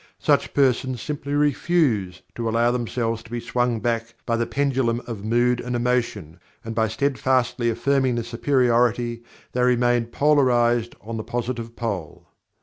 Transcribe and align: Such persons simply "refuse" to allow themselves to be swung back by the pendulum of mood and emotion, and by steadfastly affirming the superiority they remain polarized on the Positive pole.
Such 0.17 0.55
persons 0.55 0.99
simply 0.99 1.33
"refuse" 1.35 2.23
to 2.33 2.49
allow 2.49 2.71
themselves 2.71 3.21
to 3.21 3.29
be 3.29 3.39
swung 3.39 3.79
back 3.79 4.15
by 4.25 4.35
the 4.35 4.47
pendulum 4.47 4.99
of 5.05 5.23
mood 5.23 5.61
and 5.61 5.75
emotion, 5.75 6.39
and 6.65 6.73
by 6.73 6.87
steadfastly 6.87 7.69
affirming 7.69 8.15
the 8.15 8.23
superiority 8.23 9.21
they 9.51 9.61
remain 9.61 10.07
polarized 10.07 10.95
on 11.01 11.17
the 11.17 11.23
Positive 11.23 11.75
pole. 11.75 12.27